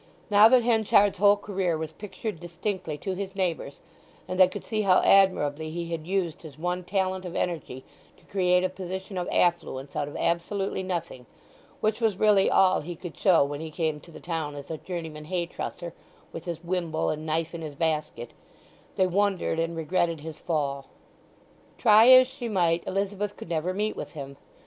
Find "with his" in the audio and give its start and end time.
16.33-16.63